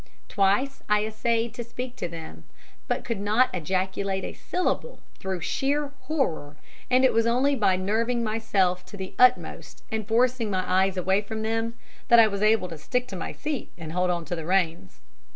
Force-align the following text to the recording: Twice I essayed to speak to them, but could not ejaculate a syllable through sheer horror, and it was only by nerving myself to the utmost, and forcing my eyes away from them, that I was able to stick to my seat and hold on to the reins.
Twice 0.27 0.81
I 0.89 1.05
essayed 1.05 1.53
to 1.53 1.63
speak 1.63 1.95
to 1.97 2.07
them, 2.07 2.43
but 2.87 3.03
could 3.05 3.19
not 3.19 3.53
ejaculate 3.53 4.23
a 4.23 4.33
syllable 4.33 4.99
through 5.19 5.41
sheer 5.41 5.91
horror, 6.07 6.55
and 6.89 7.05
it 7.05 7.13
was 7.13 7.27
only 7.27 7.53
by 7.55 7.75
nerving 7.75 8.23
myself 8.23 8.83
to 8.87 8.97
the 8.97 9.13
utmost, 9.19 9.83
and 9.91 10.07
forcing 10.07 10.49
my 10.49 10.63
eyes 10.67 10.97
away 10.97 11.21
from 11.21 11.43
them, 11.43 11.75
that 12.07 12.17
I 12.17 12.25
was 12.25 12.41
able 12.41 12.67
to 12.69 12.79
stick 12.79 13.07
to 13.09 13.15
my 13.15 13.31
seat 13.31 13.69
and 13.77 13.91
hold 13.91 14.09
on 14.09 14.25
to 14.25 14.35
the 14.35 14.43
reins. 14.47 15.01